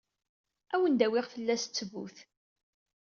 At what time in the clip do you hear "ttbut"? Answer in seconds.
1.63-2.17